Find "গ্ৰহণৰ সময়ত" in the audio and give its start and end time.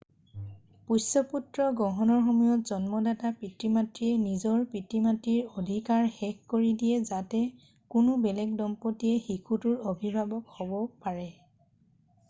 1.81-2.69